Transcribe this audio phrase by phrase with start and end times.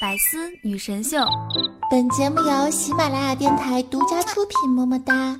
[0.00, 1.18] 百思女神秀，
[1.90, 4.70] 本节目由喜马拉雅电台独家出品。
[4.70, 5.36] 么么哒！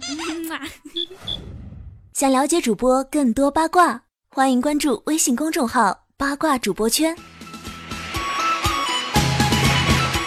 [2.13, 7.17] 想了解主播更多八卦，欢迎关注微信公众号“八卦主播圈”。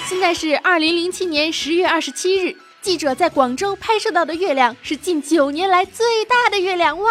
[0.07, 7.09] 现在是二零零七年十月二十七日，记者在广州拍摄到的月亮是近九年来最大的月亮哇！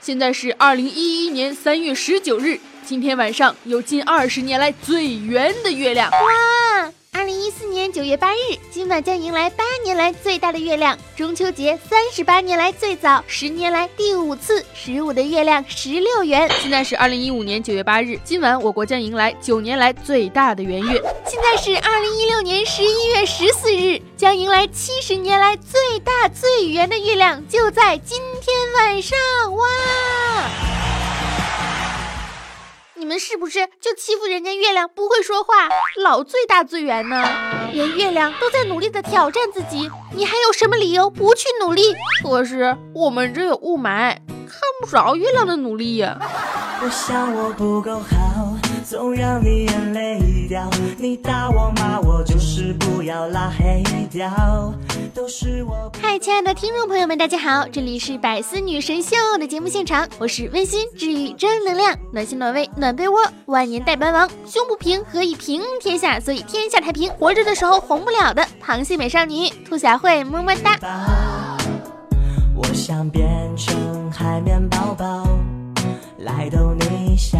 [0.00, 2.58] 现在是二零一一年三月十九日。
[2.84, 6.18] 今天晚上有近二十年来最圆的月亮哇！
[7.12, 10.96] 二零一四年九月八日，今晚将迎来八年来最大的月亮。
[11.16, 16.50] 中秋节三十八年来最早，十年来第五次十五的月亮十六圆。
[16.60, 21.02] 现在是二零一五年九月八日，今晚我国将迎来九年来最大的圆月。
[21.26, 29.18] 现在是二零一六年十一月十四日，将迎来七十年来最大最圆的月亮，就在今天晚上
[29.54, 30.69] 哇！
[33.00, 35.70] 你们是不是就欺负人家月亮不会说话，
[36.02, 37.26] 老最大最圆呢？
[37.72, 41.94] 连月亮都在努力的挑战自己，你还有什么理由不去努力？
[42.22, 44.14] 可是我们这有雾霾，
[44.46, 46.18] 看不着月亮的努力呀。
[46.82, 48.49] 我想我不够好。
[48.84, 54.72] 总让你眼泪掉，你打我骂我就是不要拉黑掉，
[55.14, 55.90] 都是我。
[56.00, 70.78] 嗨，亲爱的听众朋友们，大家好，这里是百思女神秀的节目现场，我是温馨治愈正能量，暖心暖胃暖被窝，万年代班王，胸不平何以平天下，所以天下太平，活着的时候红不了的螃蟹美少女兔小慧，么么哒。
[72.56, 73.24] 我想变
[73.56, 75.26] 成海绵宝宝，
[76.18, 77.38] 来逗你笑。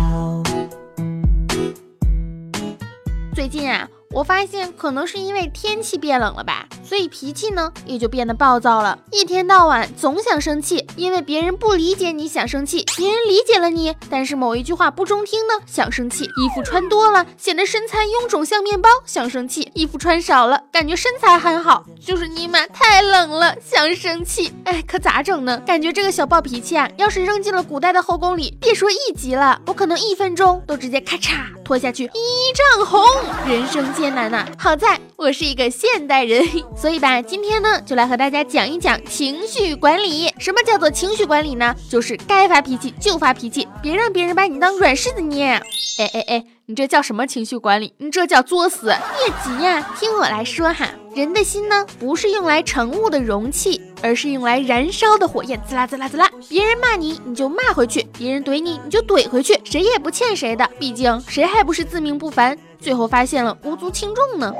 [3.40, 3.88] 最近啊。
[4.12, 25.56] 我发现可能是因为天气变冷了吧，所以脾气呢也就变得暴躁了，一天到晚总想生气，因为别人不理解你想生气，别人理解了你，但是某一句话不中听呢想生气，衣服穿多了显得身材臃肿像面包想生气，衣服穿少了感觉身材很好，就是尼玛太冷了想生气，哎，可咋整呢？
[25.60, 32.08] 感觉这个小暴脾气啊，要是扔进了古代的后宫里，别说一集了，我可能一分钟都直接咔嚓活下去一
[32.52, 33.00] 丈红，
[33.48, 33.94] 人生。
[33.94, 34.44] 艰难呐！
[34.58, 36.44] 好在我是一个现代人，
[36.76, 40.32] 所以吧，今天呢，就来和大家讲一讲情绪管理。
[40.38, 41.72] 什么叫做情绪管理呢？
[41.88, 45.50] 就是该发脾气就发脾气，别让别人把你当软柿子捏。
[45.98, 47.92] 哎哎哎，你这叫什么情绪管理？
[47.98, 48.86] 你这叫作死！
[48.86, 50.86] 别急呀，听我来说哈。
[51.16, 55.60] 人的心呢，不是用来盛物的容器，而是用来燃烧的火焰。
[55.66, 59.60] 滋啦滋啦滋啦，别人骂你，你就骂回去；别人怼你，你就怼回去。
[59.64, 62.56] 谁也不欠谁的，毕竟谁还不是自命不凡？
[62.78, 64.54] 最后发现了无足轻重呢。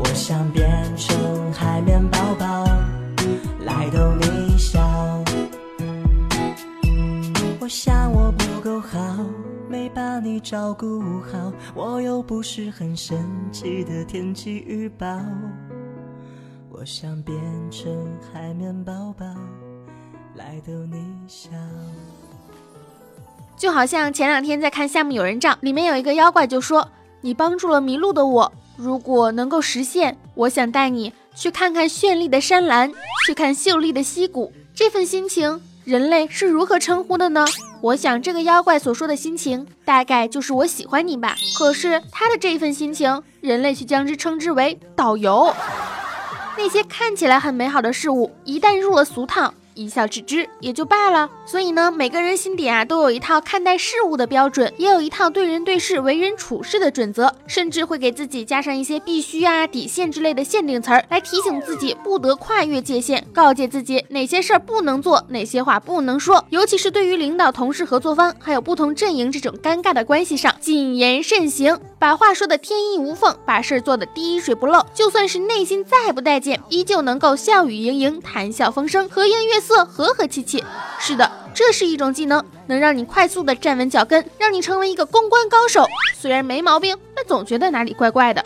[0.00, 1.16] 我想变成
[1.52, 2.64] 海绵宝宝，
[3.64, 4.80] 来逗你笑。
[7.60, 8.98] 我想我不够好。
[9.70, 15.06] 没把你照顾好，我又不是很神奇的天气预报。
[16.68, 17.38] 我想变
[17.70, 17.88] 成
[18.32, 19.24] 海绵宝宝，
[20.34, 21.50] 来逗你笑。
[23.56, 26.90] 就好像前两天在看《夏目友人帐》，里面有一个妖怪就说
[27.22, 32.92] ：“你帮助了迷路的我，如果能够实现，我想带你去看看绚丽的山岚，
[33.24, 35.62] 去看秀丽的溪谷。”这份心情。
[35.84, 37.44] 人类是如何称呼的呢？
[37.82, 41.34] 我想这个妖怪所说的心情，大概就是我喜欢你吧。
[41.56, 45.54] 可是他的这一份心情，人类却将之称之为导游。
[46.58, 49.54] 那些看起来很美好的事物，一旦入了俗套。
[49.74, 66.44] 一笑置之也就罢了，所以呢，每个人心底啊都有一套看待事物的标准，也有一套对人对事、为人处事的准则，甚至会给自己加上一些必须啊、底线之类的限定词儿，来提醒自己不得跨越界限，告诫自己哪些事儿不能做，哪些话不能说。
[66.50, 74.84] 尤其是对于领导、同事、合作方，还有不同阵营这种尴尬的关系上，谨言慎行，把话说的天衣无缝，把事儿做的滴水不漏。
[74.92, 79.59] 就算是内心再不待见，依旧能够笑语盈盈、谈笑风生、和颜悦。
[79.60, 80.64] 色和和气气，
[80.98, 85.84] 是的，这是一种技能，能让你快速的站稳脚跟，让你成为一个公关高手。
[86.18, 88.42] 虽然没毛病，但总觉得哪里怪怪的。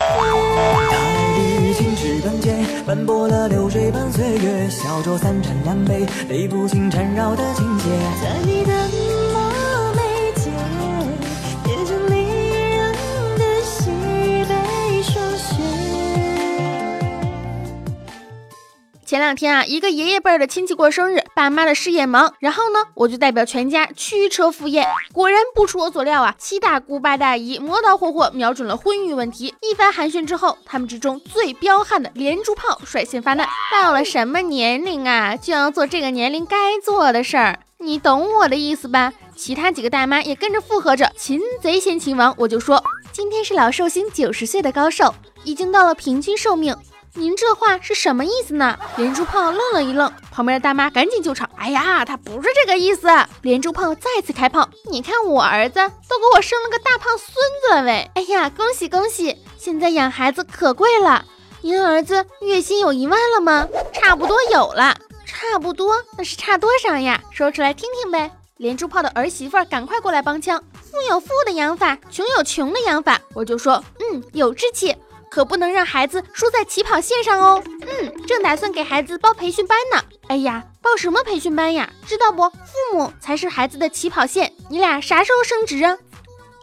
[19.05, 24.83] 前两天啊，一个爷爷辈儿的亲戚过生日，爸妈的事业忙，然后呢，我就代表全家驱车赴宴。
[25.13, 29.53] 果然不出我所料啊，七大姑八大姨磨刀霍霍瞄准了婚育问题。
[29.61, 39.13] 一番寒暄之后，他们之中最彪悍的连珠炮率先发难：到了什么年龄啊，就要做这个年龄该做的事儿，你懂我的意思吧？
[39.35, 42.33] 其他几个大妈也跟着附和着，擒贼先擒王。
[42.39, 42.83] 我就说。
[43.11, 45.13] 今天是老寿星九十岁的高寿，
[45.45, 46.75] 已经到了平均寿命。
[47.17, 48.77] 您这话是什么意思呢？
[48.97, 51.49] 连珠炮愣了一愣，旁边的大妈赶紧救场。
[51.55, 53.07] 哎呀，他不是这个意思。
[53.41, 55.75] 连珠炮再次开炮，你看我儿子
[56.09, 57.29] 都给我生了个大胖孙
[57.61, 58.11] 子了喂！
[58.15, 59.37] 哎呀，恭喜恭喜！
[59.57, 61.23] 现在养孩子可贵了。
[61.61, 63.65] 您儿子月薪有一万了吗？
[63.93, 67.21] 差不多有了，差不多，那是差多少呀？
[67.31, 68.29] 说出来听听呗。
[68.57, 70.61] 连珠炮的儿媳妇儿赶快过来帮腔。
[70.73, 73.19] 富有富的养法，穷有穷的养法。
[73.33, 74.94] 我就说，嗯，有志气。
[75.35, 77.61] 可不能让孩子输在起跑线上哦。
[77.81, 80.01] 嗯，正打算给孩子报培训班呢。
[80.29, 81.91] 哎呀，报什么培训班呀？
[82.07, 82.43] 知道不？
[82.49, 84.53] 父母才是孩子的起跑线。
[84.69, 85.97] 你俩啥时候升职啊？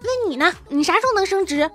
[0.01, 0.55] 问你呢？
[0.71, 1.71] 你啥时候能升职？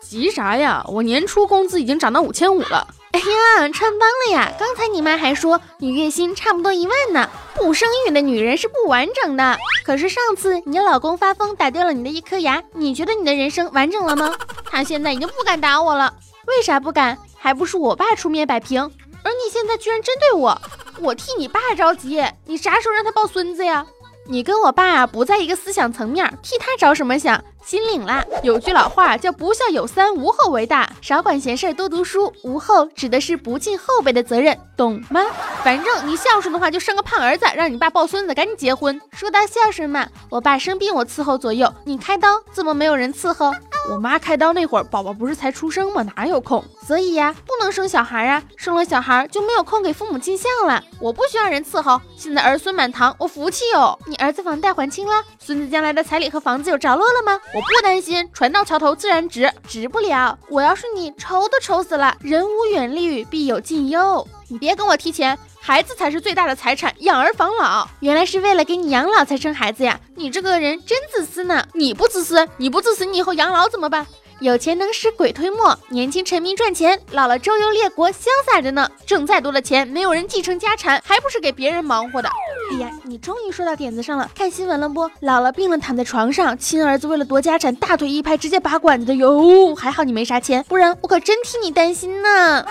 [0.00, 0.86] 急啥呀？
[0.86, 2.86] 我年初工资已经涨到五千五了。
[3.12, 4.52] 哎呀，穿帮了呀！
[4.58, 7.28] 刚才你妈还说你月薪差不多一万呢。
[7.54, 9.58] 不生育的女人是不完整的。
[9.84, 14.32] 可是上次你老公发疯打掉了你的一颗牙，你觉得你的人生完整了吗？
[14.64, 16.14] 他现在已经不敢打我了。
[16.46, 17.18] 为啥不敢？
[17.36, 18.80] 还不是我爸出面摆平。
[19.22, 20.60] 而你现在居然针对我，
[21.00, 22.24] 我替你爸着急。
[22.46, 23.84] 你啥时候让他抱孙子呀？
[24.30, 27.42] 你跟我爸啊不在一个思想层面，替他着什么想？
[27.66, 28.24] 心领了。
[28.44, 32.32] 有句老话叫“不孝有三，无后为大”，少管闲事，多读书。
[32.44, 35.20] 无后指的是不尽后辈的责任，懂吗？
[35.64, 39.00] 反正你孝顺的话，就生个胖儿子，让你爸抱孙子，赶紧结婚。
[39.10, 43.52] 说到孝顺嘛，我爸生病我伺候左右，你开刀怎么没有人伺候？
[43.90, 46.06] 我妈开刀那会儿，宝宝不是才出生吗？
[46.14, 46.64] 哪有空？
[46.86, 50.80] 所以呀，不能生小孩啊，生了小孩就没有空给父母尽孝了。
[51.00, 53.98] 我不需要人伺候，现在儿孙满堂，我福气哟。
[54.06, 57.40] 你儿子房贷还清了，孙子将来的彩礼和房子有着落了吗？
[57.52, 60.38] 我不担心，船到桥头自然直，直不了。
[60.48, 62.16] 我要是你，愁都愁死了。
[62.20, 64.24] 人无远虑，必有近忧。
[64.46, 65.36] 你别跟我提钱。
[65.62, 70.00] 孩子才是最大的财产，养儿防老，原来是为了给你养老才生孩子呀！
[70.16, 71.64] 你这个人真自私呢！
[71.74, 74.06] 你不自私，你不自私，你以后养老怎么办？
[74.40, 78.90] 有钱能使鬼推磨，年轻沉迷赚钱，老了周游列国，潇洒着呢。
[79.04, 82.30] 挣再多的钱，没有人继承家产，还不是给别人忙活的？
[82.72, 84.30] 哎呀，你终于说到点子上了。
[84.34, 85.02] 看新闻了不？
[85.20, 89.74] 姥姥病了，躺在床上，亲儿子为了夺家产，大腿一拍，直接拔管子的哟。
[89.76, 92.64] 还好你没啥钱，不然我可真替你担心呢。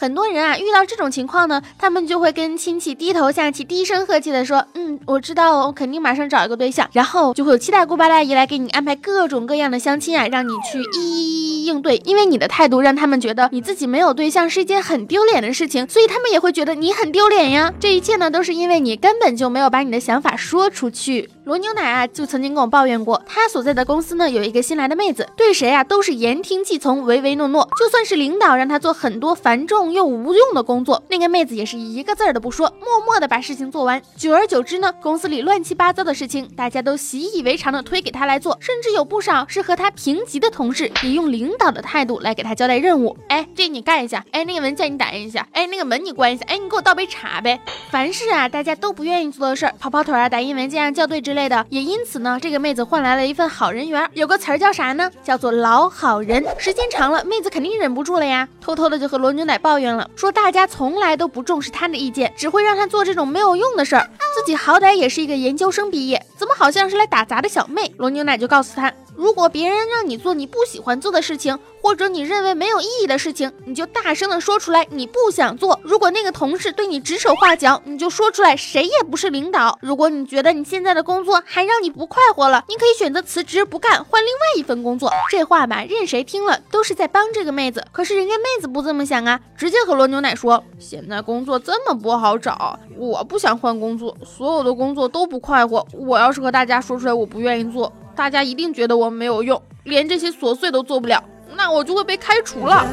[0.00, 11.96] 很多人啊，遇到这种情况呢，他们就会跟亲戚低头下气，低声和气的说：“嗯，我知道，我肯定马上找一个对象。”然后就会有七大姑八大姨来给你安排各种各样的相亲啊，让你去一一应对。
[12.04, 17.74] 因为你的态度让他们觉得你自己没有对象是一件很丢脸的事情，所以他们也会觉得你很丢脸呀。
[17.80, 21.28] 这一切呢，都是因为你根本就没有把你的想法说出去。
[21.48, 27.66] 罗牛奶啊，就曾经跟我抱怨过，他所在的公司呢，有一个新来的妹子，对谁啊都是言听计从，唯唯诺诺。
[27.78, 34.02] 就算是领导让他做很多繁重又无用的工作，那个妹子也是一个字儿都不说，默默的把事情做完。
[34.14, 43.16] 久而久之呢，公司里乱七八糟的事情，大家都习以为常的推给他来做，甚至有不少是和他平级的同事，也用领导的态度来给他交代任务。
[43.30, 47.58] 哎，这你干一下，哎，那个文件你打印一下，哎，那个门你关一下，哎，你给我倒杯茶呗。
[47.90, 52.18] 凡是啊，大家都不愿意做的事儿，跑跑腿啊，打印文件啊，校对之类类的，也因此。
[52.18, 55.08] 呢，这个妹子换来了一份好人缘，有个词儿叫啥呢？
[55.22, 56.44] 叫做老好人。
[56.58, 64.10] 时间长了，妹子肯定忍不住了呀，偷偷的就和罗牛奶抱怨了，说大家从来都不重视她的意见，只会让她做这种没有用的事儿。
[64.38, 67.92] 自己好歹也是一个研究生毕业，怎么好像是来打杂的小妹？
[67.98, 68.92] 罗牛奶就告诉她。
[69.16, 75.80] 如果别人让你做你不喜欢做的事情，或者你认为没有意义的事情，你就大声的说出来，你不想做。
[75.82, 79.76] 如果那个同事对你指手画脚，你就说出来，谁也不是领导。
[79.82, 85.10] 如果你觉得你现在的工作还让你不快活了，你可以选择辞职不干，换另外一份工作。
[85.28, 87.84] 这话吧，任谁听了都是在帮这个妹子。
[87.90, 95.86] 可是人家妹子不这么想啊，直接和罗牛奶说，现在工作这么不好找，我不想换工作，所有的工作都不快活。
[95.92, 97.90] 我要是和大家说出来，我不愿意做。
[98.14, 101.22] 大家一定觉得我没有用，连这些琐碎都做不了，
[101.56, 102.86] 那我就会被开除了。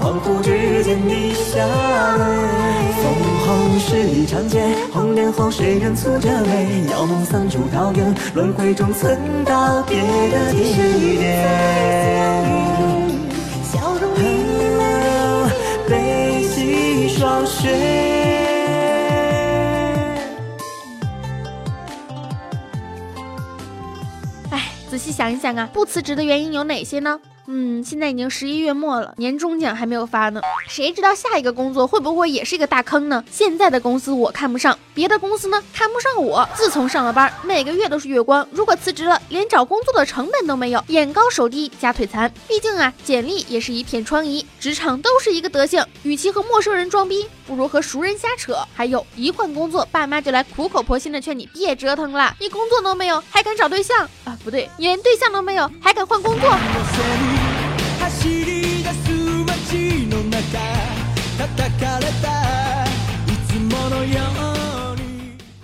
[0.00, 1.60] 恍惚之间你下
[2.16, 6.84] 泪，枫红十里长街，红莲后谁人蹙着眉？
[6.88, 11.48] 遥梦三处桃源，轮回中曾道别的地点。
[24.50, 27.18] 哎，仔细想一想啊，不辞职的原因有哪些呢？
[27.52, 33.24] 嗯，现在已经十一月末了，年终奖还没有发呢，谁知道下一个工作会不会也是一个大坑呢？
[33.28, 36.48] 现在的公司我看不上，别的公司呢看不上我。
[36.54, 42.32] 自从上了班，每个月都是月光，如果辞职了，连找工作的成本都没有，眼高手低加腿残。
[42.46, 45.84] 毕竟啊，简历也是一片疮痍，职场都是一个德行。
[46.04, 48.56] 与其和陌生人装逼，不如和熟人瞎扯。
[48.72, 54.38] 还有一换工作，爸妈就来苦口婆心的劝你别折腾了，你工作都没有，还敢找对象啊？
[54.44, 56.48] 不对，你连对象都没有，还敢换工作？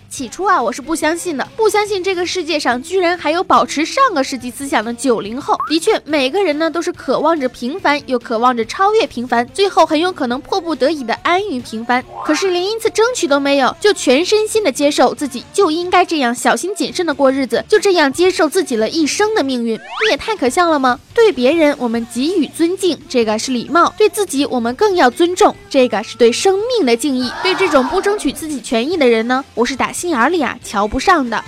[0.09, 5.55] 起初啊，我是不相信的，不相信这个世界上居然还有保持上个世纪思想的九零后。
[5.69, 12.03] 的确，每个人呢都是渴望着平凡，又渴望着超越平凡，最后很有可能迫不得已的安于平凡。
[12.25, 20.99] 可是连一次争取都没有，就全身心的接受自己就应该这样小心谨慎的过日子，就这样接受自己了一生的命运，不也太可笑了吗？
[21.17, 27.33] 对别人我们给予尊敬，这个是礼貌；对自己我们更要尊重，这个是对生命的敬意。
[27.43, 30.11] 对这种不争取自己权益的人呢，我是打心。
[30.11, 31.43] 眼里啊，瞧不上的。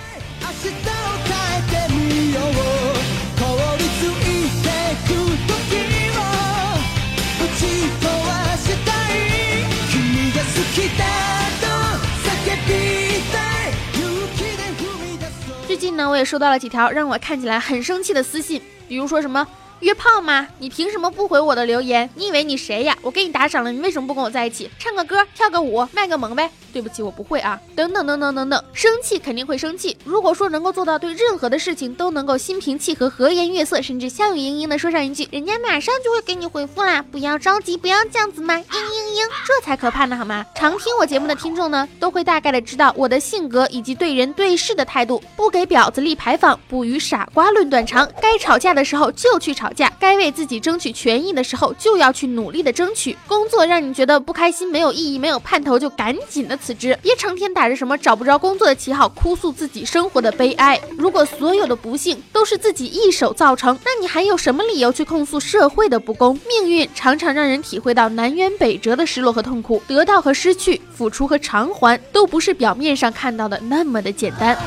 [15.89, 19.47] 近呢，我也收到了几条让我看起来很生气的私信，比如说什么。
[19.79, 20.47] 约炮吗？
[20.59, 22.09] 你凭什么不回我的留言？
[22.15, 22.97] 你以为你谁呀？
[23.01, 24.69] 我给你打赏了，你为什么不跟我在一起？
[24.77, 26.49] 唱个歌，跳个舞，卖个萌呗？
[26.71, 27.59] 对不起，我不会啊。
[27.75, 29.97] 等等等等等等，生气肯定会生气。
[30.03, 37.01] 如果说能够做到对任何的事情都能够心平气和、和颜悦色，甚至笑语盈盈的说上一句，人家马上就会给你回复啦。
[37.11, 40.45] 不要着急，不要这样子嘛，嘤嘤嘤，这才可怕呢，好吗？
[40.55, 49.68] 常听我节目的听众呢，都会大概的知道我的性格以及对人对事的态度，不给婊子立牌坊，不与傻瓜论短长，该吵架的时候就去吵。
[49.69, 53.15] 吵架，该为自己争取权益的时候，就要去努力的争取。
[53.27, 60.79] 工作让你觉得不开心、没有意义、没有盼头，就赶紧的辞职，别成天打着什么找不着工作的旗号，哭诉自己生活的悲哀。
[60.97, 66.33] 如果所有的不幸都是自己一手造成，那你还有什么理由去控诉社会的不公？
[66.47, 74.57] 命运常常让人体会到南辕北辙的失落和痛苦，得到和失去，付出和偿还，都不是表面上看到的那么的简单。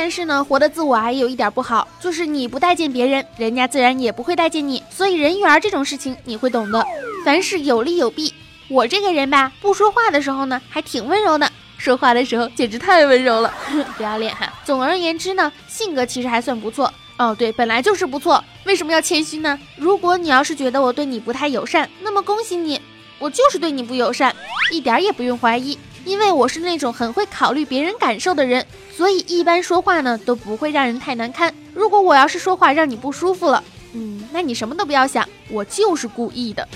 [0.00, 4.80] 但是呢，活的自我还有一点不好，就是你不待见别人，人家自然也不会待见你。
[4.88, 6.86] 所以人缘这种事情你会懂的，
[7.24, 8.32] 凡事有利有弊。
[8.68, 13.52] 我这个人吧，不说话的时候呢，还挺温柔的；说话的时候简直太温柔了，
[13.98, 14.48] 不要脸哈。
[14.64, 17.34] 总而言之呢，性格其实还算不错哦。
[17.34, 19.58] 对，本来就是不错，为什么要谦虚呢？
[19.76, 22.80] 如果你要是觉得我对你不太友善，那么恭喜你，
[23.18, 24.32] 我就是对你不友善，
[24.70, 25.76] 一点也不用怀疑。
[26.08, 28.64] 因为我是那种很会考虑别人感受的人，
[28.96, 31.52] 所以一般说话呢都不会让人太难堪。
[31.74, 33.62] 如果我要是说话让你不舒服了，
[33.92, 36.66] 嗯，那你什么都不要想，我就是故意的。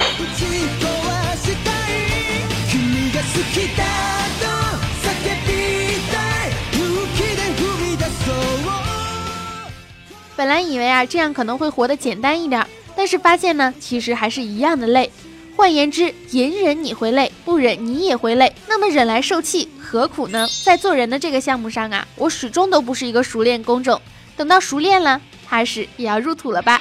[10.36, 15.10] 本来以为啊这样可能会活得简单一点，但是发现呢，其实还是一样的累。
[15.54, 18.52] 换言之，隐忍你会累，不忍你也会累。
[18.66, 20.48] 那么忍来受气，何苦呢？
[20.64, 24.00] 在做人的这个项目上啊，我始终都不是一个熟练工种。
[24.36, 26.80] 等到熟练了，怕是也要入土了吧。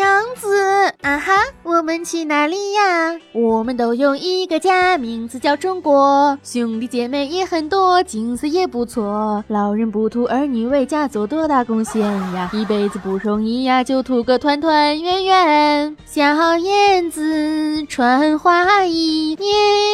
[0.00, 3.14] 娘子，啊哈，我们去哪里呀？
[3.34, 6.38] 我们都有一个家，名字叫中国。
[6.42, 9.44] 兄弟姐妹也很多，景色也不错。
[9.48, 12.00] 老人不图儿女为家做多大贡献
[12.32, 15.94] 呀，一辈子不容易呀，就图个团团圆圆。
[16.06, 19.46] 小燕子穿花衣，年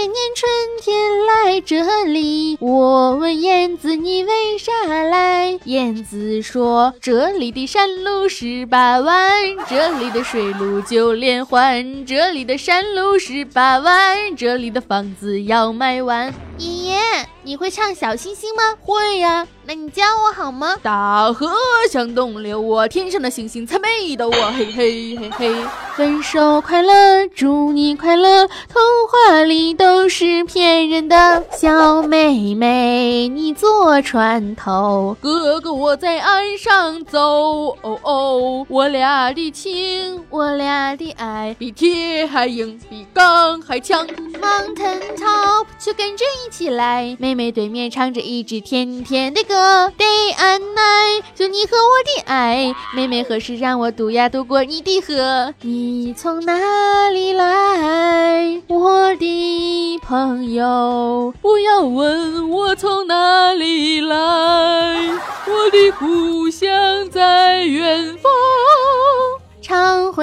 [0.03, 0.49] 年春
[0.81, 0.97] 天
[1.27, 2.57] 来这里。
[2.61, 5.59] 我问燕子你为啥来？
[5.65, 9.33] 燕子说这里的山路十八弯，
[9.69, 9.96] 这。
[9.99, 16.31] 这里的水路九连环，这里的山路十八弯，这里的房子要卖完。
[16.59, 16.99] 爷爷，
[17.43, 18.63] 你会唱小星星吗？
[18.81, 20.75] 会呀，那你教我好吗？
[20.83, 21.51] 大河
[21.91, 25.55] 向东流，我天上的星星才美的我，嘿嘿嘿嘿。
[25.97, 31.45] 分手快乐，祝你快乐，童话里都是骗人的。
[31.53, 37.19] 小妹妹，你坐船头，哥哥我在岸上走。
[37.83, 44.07] 哦哦，我俩的情，我俩的爱，比铁还硬，比钢还强。
[44.07, 47.17] Mountain top，就跟着一起来。
[47.19, 52.75] 妹妹对面唱着一支甜甜的歌，Day and night，就你和我的爱。
[52.95, 55.55] 妹妹何时让我渡呀渡过你的河？
[55.63, 61.33] 你从哪里来，我的朋友？
[61.41, 66.69] 不要问我从哪里来，我的故乡
[67.11, 68.26] 在远方。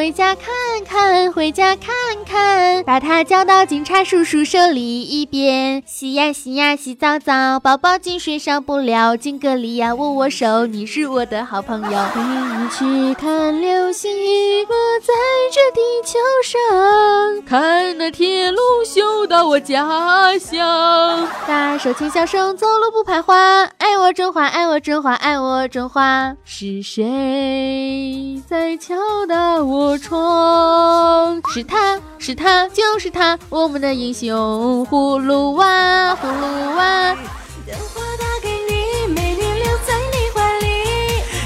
[0.03, 0.43] 常回家看
[0.85, 1.95] 看，回家看
[2.25, 5.81] 看，把它交到警察叔叔手里一边。
[5.85, 9.15] 洗呀洗呀洗澡澡，宝宝进水上不了。
[9.15, 12.05] 敬个礼呀，握握手，你是我的好朋友。
[12.13, 15.13] 陪你去看流星雨，落在
[15.53, 21.29] 这地球上，看那铁路修到我家乡。
[21.47, 23.33] 大手牵小手，走路不徘徊。
[23.77, 26.35] 爱我中华，爱我中华，爱我中华。
[26.43, 28.95] 是谁在敲
[29.27, 29.43] 打？
[29.53, 37.15] 打我窗，是他是他就是他，我们的英雄葫芦娃，葫芦娃。
[37.63, 40.67] 电话打给你，美女留在你怀里，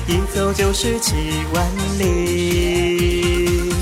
[0.07, 1.13] 一走就是几
[1.53, 1.67] 万
[1.99, 3.73] 里。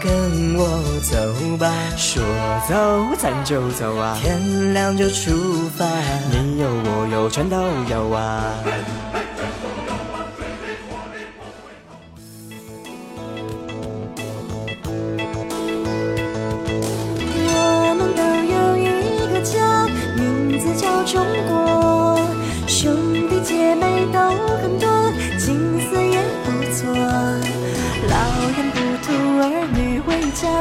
[0.00, 1.16] 跟我走
[1.58, 2.22] 吧，说
[2.66, 2.74] 走
[3.18, 5.84] 咱就走啊，天亮就出发，
[6.30, 7.58] 你有我有全都
[7.90, 8.42] 有啊。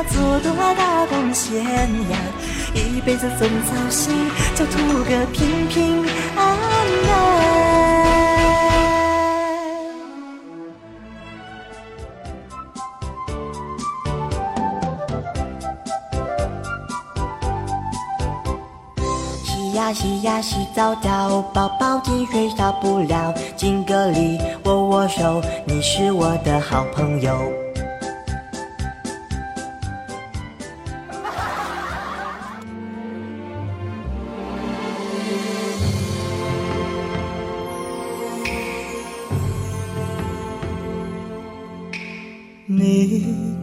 [0.10, 2.18] 做多大贡献呀？
[2.74, 4.14] 一辈子总操心，
[4.56, 6.74] 就图个平平安安。
[19.44, 23.34] 洗呀洗呀洗澡澡，宝宝进水少不了。
[23.58, 27.63] 敬个礼，握握手，你是我的好朋友。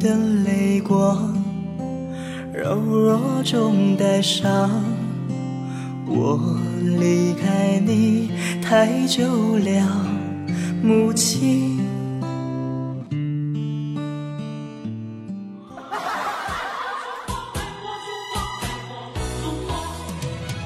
[0.00, 1.34] 的泪光，
[2.54, 4.70] 柔弱中带伤。
[6.06, 6.40] 我
[6.98, 8.30] 离开你
[8.62, 9.86] 太久了，
[10.82, 11.78] 母亲。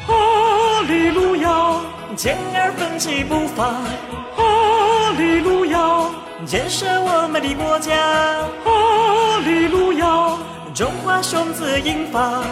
[0.06, 0.14] 哈
[0.86, 1.80] 利路亚，
[2.14, 3.64] 健儿奋起步伐。
[4.36, 6.08] 哈利路亚。
[6.46, 7.90] 建设我们的国家，
[9.44, 10.38] 哈利路遥！
[10.74, 12.42] 中华雄姿英发，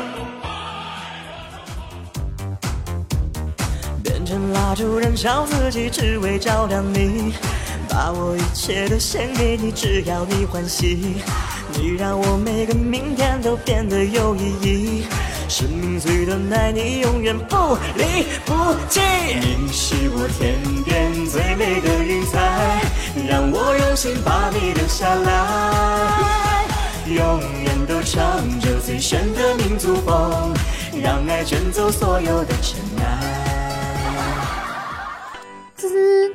[4.04, 7.32] 变成蜡烛燃烧自己，只为照亮你。
[7.88, 11.16] 把我一切都献给你，只要你欢喜。
[11.72, 15.04] 你让我每个明天都变得有意义。
[15.48, 18.52] 生命最短，爱你永远不离不
[18.90, 19.00] 弃。
[19.40, 22.82] 你是我天边最美的云彩，
[23.26, 26.61] 让我用心把你留下来。
[27.14, 30.54] 永远都唱着最炫的民族风，
[31.02, 33.21] 让爱卷走所有的尘埃。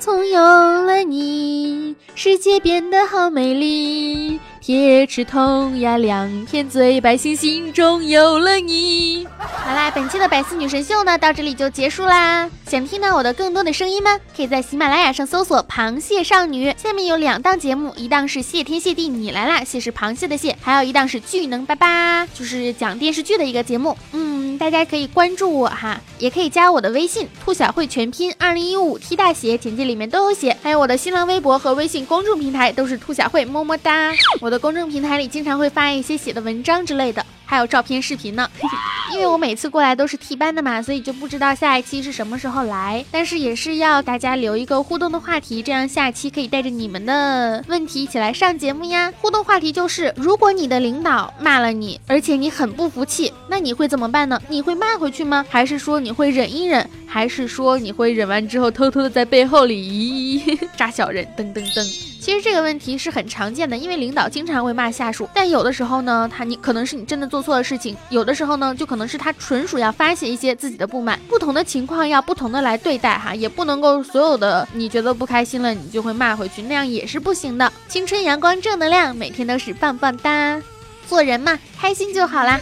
[0.08, 4.40] 从有了你，世界变得好美丽。
[4.62, 9.28] 铁齿铜牙两片嘴，百姓心中有了你。
[9.38, 12.50] 好啦，本期的百思女神秀呢，到这里就结束啦。
[12.66, 14.18] 想听到我的更多的声音吗？
[14.34, 16.74] 可以在喜马拉雅上搜索“螃蟹少女”。
[16.82, 23.98] 下面有两档节目，一档是谢天谢地你来啦，谢是螃蟹的蟹；还有一档是巨能八八，就是讲电视剧的一个节目。
[24.14, 30.58] 嗯，大家可以关注我哈，也可以加我的微信“兔小慧全拼二零一五 T 大写”，简介里面都有写。
[30.62, 34.12] 还有我的新浪微博和微信公众平台都是兔小慧，么么哒。
[34.42, 34.58] 我的。
[34.58, 37.24] 公众平台里经常会发一些写的文章之类的。
[37.48, 38.48] 还有照片、视频呢。
[39.14, 43.04] 因为我每次过来都是替班的嘛，所以就不知道下一期是什么时候来。
[43.10, 49.12] 但是也是要大家留一个互动的话题，这样下期可以带着你们的问题一起来上节目呀。
[49.22, 54.40] 互动话题就是：如果你的领导骂了你，而且你很不服气，那你会怎么办呢？
[54.50, 55.46] 你会骂回去吗？
[55.50, 56.88] 还是说你会忍一忍？
[57.08, 61.26] 还是说你会忍完之后偷偷的在背后里 扎小人？
[61.38, 62.07] 噔噔噔。
[62.28, 77.72] 其实这个问题是很常见的，因为领导经常会骂下属，但有的时候呢，他你可能是你真的做错了事情，有的时候呢，就可能是他纯属要发泄一些自己的不满，不同的情况要不同的来对待哈，也不能够所有的你觉得不开心了，你就会骂回去，那样也是不行的。
[77.88, 80.62] 青春阳光正能量，每天都是棒棒哒，
[81.08, 82.60] 做人嘛，开心就好啦。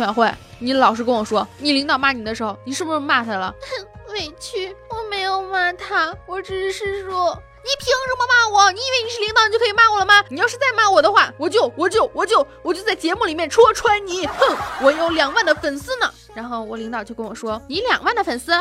[0.00, 3.54] 涂小慧，你老实跟我说，你领导骂你的时候，你是不是骂他了？
[4.08, 8.72] 委屈，我没有骂他，我只是说，你凭什么骂我？
[8.72, 10.24] 你以为你是领导，你就可以骂我了吗？
[10.30, 14.26] 你要是再骂我的话，我就我就我就我就在节目里面戳穿你！
[14.26, 16.10] 哼，我有两万的粉丝呢。
[16.34, 18.52] 然后我领导就跟我说，你两万的粉丝，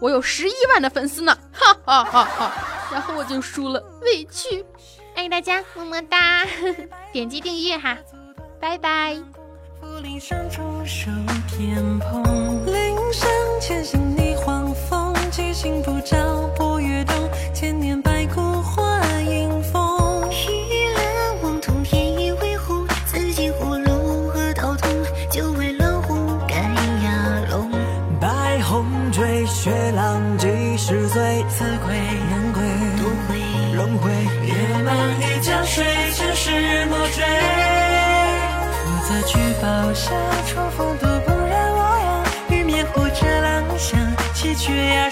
[0.00, 2.52] 我有十一万的粉丝呢，哈哈哈哈。
[2.90, 4.64] 然后我就输了，委屈。
[5.14, 6.46] 爱大家，么么哒，
[7.12, 7.98] 点击订阅哈，
[8.58, 9.16] 拜拜。
[10.02, 11.10] 林上驻守
[11.48, 12.22] 天蓬，
[12.66, 13.28] 林上
[13.60, 16.16] 前行逆黄风，七星不照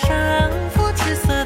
[0.06, 1.43] 丈夫赤色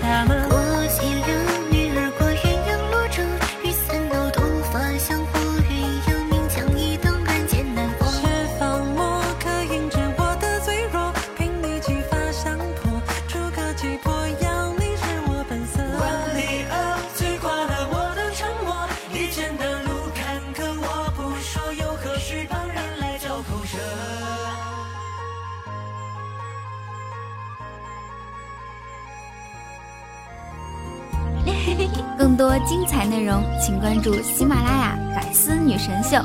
[33.60, 36.16] 请关注喜马拉雅《百思女神秀》。